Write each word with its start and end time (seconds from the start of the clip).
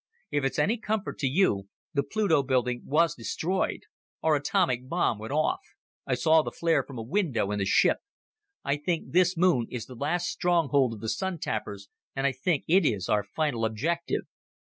If 0.31 0.43
it's 0.43 0.57
any 0.57 0.77
comfort 0.79 1.19
to 1.19 1.27
you, 1.27 1.67
the 1.93 2.01
Pluto 2.01 2.41
building 2.41 2.81
was 2.87 3.13
destroyed. 3.13 3.81
Our 4.23 4.33
atomic 4.35 4.89
bomb 4.89 5.19
went 5.19 5.31
off. 5.31 5.59
I 6.07 6.15
saw 6.15 6.41
the 6.41 6.49
flare 6.51 6.81
from 6.83 6.97
a 6.97 7.03
window 7.03 7.51
in 7.51 7.59
the 7.59 7.65
ship. 7.65 7.97
I 8.63 8.77
think 8.77 9.11
this 9.11 9.37
moon 9.37 9.67
is 9.69 9.85
the 9.85 9.93
last 9.93 10.25
stronghold 10.25 10.95
of 10.95 11.01
the 11.01 11.07
Sun 11.09 11.37
tappers, 11.37 11.87
and 12.15 12.25
I 12.25 12.31
think 12.31 12.63
it 12.67 12.83
is 12.83 13.09
our 13.09 13.21
final 13.23 13.63
objective." 13.63 14.21